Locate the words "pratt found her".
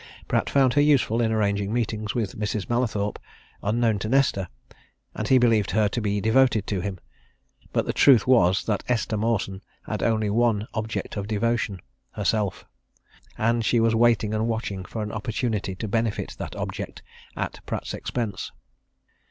0.27-0.81